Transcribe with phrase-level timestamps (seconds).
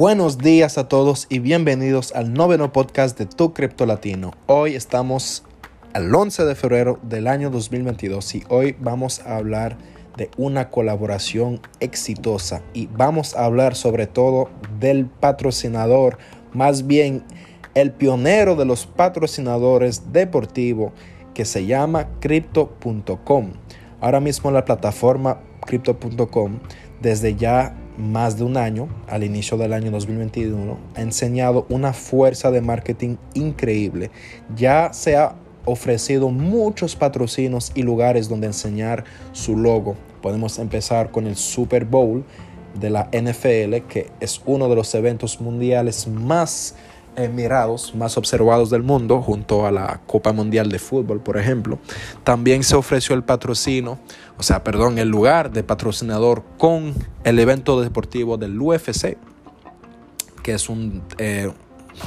[0.00, 4.32] Buenos días a todos y bienvenidos al noveno podcast de Tu Cripto Latino.
[4.46, 5.44] Hoy estamos
[5.92, 9.76] al 11 de febrero del año 2022 y hoy vamos a hablar
[10.16, 14.48] de una colaboración exitosa y vamos a hablar sobre todo
[14.78, 16.16] del patrocinador,
[16.54, 17.22] más bien
[17.74, 20.92] el pionero de los patrocinadores deportivos
[21.34, 23.52] que se llama crypto.com.
[24.00, 26.58] Ahora mismo la plataforma crypto.com
[27.02, 32.50] desde ya más de un año, al inicio del año 2021, ha enseñado una fuerza
[32.50, 34.10] de marketing increíble.
[34.56, 39.96] Ya se ha ofrecido muchos patrocinios y lugares donde enseñar su logo.
[40.22, 42.24] Podemos empezar con el Super Bowl
[42.78, 46.74] de la NFL, que es uno de los eventos mundiales más
[47.94, 51.78] más observados del mundo, junto a la Copa Mundial de Fútbol, por ejemplo.
[52.24, 53.98] También se ofreció el patrocino,
[54.38, 59.16] o sea, perdón, el lugar de patrocinador con el evento deportivo del UFC,
[60.42, 61.52] que es un eh,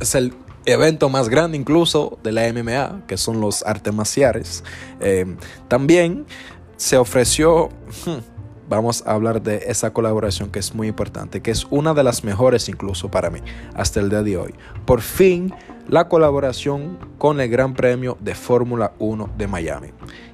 [0.00, 4.64] es el evento más grande incluso de la MMA, que son los artes marciales.
[5.00, 5.36] Eh,
[5.68, 6.26] también
[6.76, 7.68] se ofreció
[8.04, 8.35] hmm,
[8.68, 12.24] vamos a hablar de esa colaboración que es muy importante, que es una de las
[12.24, 13.40] mejores incluso para mí
[13.74, 14.54] hasta el día de hoy.
[14.84, 15.52] Por fin,
[15.88, 19.88] la colaboración con el Gran Premio de Fórmula 1 de Miami.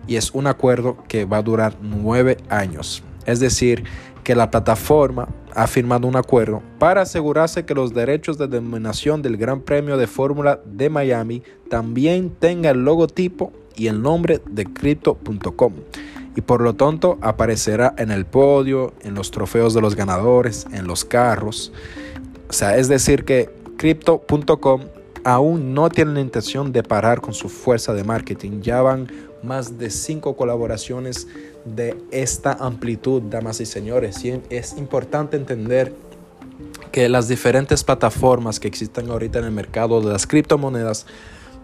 [0.06, 3.02] Y es un acuerdo que va a durar nueve años.
[3.26, 3.84] Es decir,
[4.24, 9.36] que la plataforma ha firmado un acuerdo para asegurarse que los derechos de denominación del
[9.36, 15.74] Gran Premio de Fórmula de Miami también tengan el logotipo y el nombre de crypto.com
[16.34, 20.86] y por lo tanto aparecerá en el podio, en los trofeos de los ganadores, en
[20.86, 21.72] los carros.
[22.48, 24.82] O sea, es decir que crypto.com
[25.24, 28.60] aún no tiene la intención de parar con su fuerza de marketing.
[28.62, 29.10] Ya van
[29.42, 31.28] más de cinco colaboraciones
[31.64, 34.24] de esta amplitud, damas y señores.
[34.24, 35.94] Y es importante entender
[36.90, 41.06] que las diferentes plataformas que existen ahorita en el mercado de las criptomonedas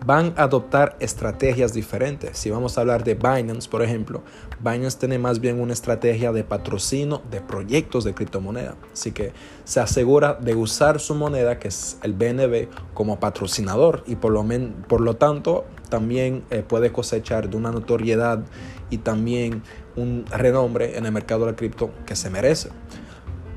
[0.05, 2.39] van a adoptar estrategias diferentes.
[2.39, 4.23] Si vamos a hablar de Binance, por ejemplo,
[4.61, 8.77] Binance tiene más bien una estrategia de patrocinio de proyectos de criptomoneda.
[8.93, 9.33] Así que
[9.65, 14.45] se asegura de usar su moneda, que es el BNB, como patrocinador y por lo,
[14.89, 18.45] por lo tanto también eh, puede cosechar de una notoriedad
[18.91, 19.63] y también
[19.97, 22.71] un renombre en el mercado de cripto que se merece.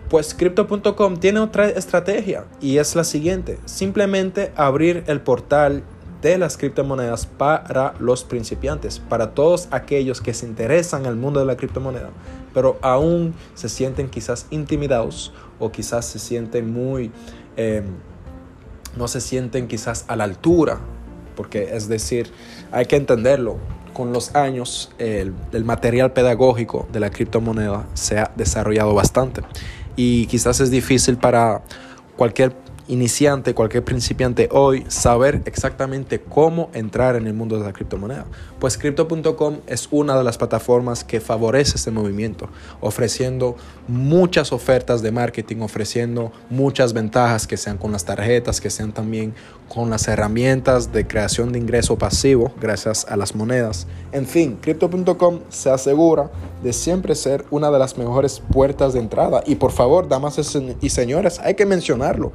[0.09, 5.83] Pues crypto.com tiene otra estrategia y es la siguiente, simplemente abrir el portal
[6.21, 11.45] de las criptomonedas para los principiantes, para todos aquellos que se interesan al mundo de
[11.45, 12.09] la criptomoneda,
[12.53, 17.11] pero aún se sienten quizás intimidados o quizás se sienten muy,
[17.55, 17.85] em,
[18.97, 20.79] no se sienten quizás a la altura,
[21.35, 22.31] porque es decir,
[22.71, 23.57] hay que entenderlo,
[23.93, 29.41] con los años el, el material pedagógico de la criptomoneda se ha desarrollado bastante
[29.97, 31.61] y quizás es difícil para
[32.15, 32.55] cualquier
[32.87, 38.25] iniciante, cualquier principiante hoy, saber exactamente cómo entrar en el mundo de la criptomoneda.
[38.59, 42.49] Pues crypto.com es una de las plataformas que favorece este movimiento,
[42.79, 43.55] ofreciendo
[43.87, 49.33] muchas ofertas de marketing, ofreciendo muchas ventajas que sean con las tarjetas, que sean también
[49.73, 53.87] con las herramientas de creación de ingreso pasivo gracias a las monedas.
[54.11, 56.29] En fin, crypto.com se asegura
[56.61, 59.43] de siempre ser una de las mejores puertas de entrada.
[59.45, 60.39] Y por favor, damas
[60.81, 62.33] y señores, hay que mencionarlo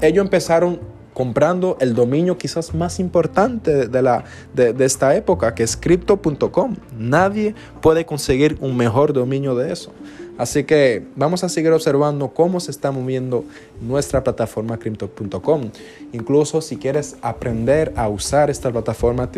[0.00, 0.80] ellos empezaron
[1.14, 4.24] comprando el dominio quizás más importante de, la,
[4.54, 6.76] de, esta época, que es crypto.com.
[6.96, 9.92] Nadie puede conseguir un mejor dominio de eso.
[10.38, 13.44] Así que vamos a seguir observando cómo se está moviendo
[13.82, 15.70] nuestra plataforma crypto.com.
[16.12, 19.30] Incluso si quieres aprender a usar esta plataforma,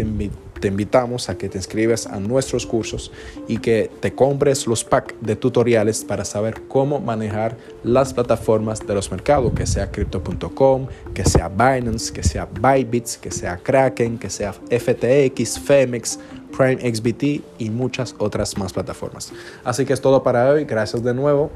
[0.62, 3.12] te, invitamos a que te inscribas a nuestros cursos
[3.49, 8.95] y que te compres los packs de tutoriales para saber cómo manejar las plataformas de
[8.95, 14.31] los mercados, que sea crypto.com, que sea Binance, que sea Bybits, que sea Kraken, que
[14.31, 16.19] sea FTX, Femex,
[16.56, 19.33] Prime XBT y muchas otras más plataformas.
[19.65, 20.65] Así que es todo para hoy.
[20.65, 21.50] Gracias de nuevo.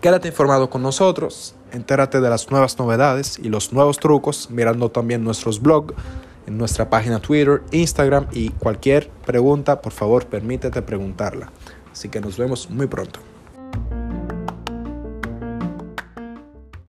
[0.00, 5.24] Quédate informado con nosotros, entérate de las nuevas novedades y los nuevos trucos mirando también
[5.24, 5.94] nuestros blogs
[6.46, 11.50] en nuestra página Twitter, Instagram y cualquier pregunta, por favor, permítete preguntarla.
[11.92, 13.20] Así que nos vemos muy pronto.